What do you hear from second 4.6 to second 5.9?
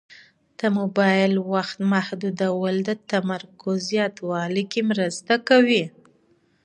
کې مرسته کوي.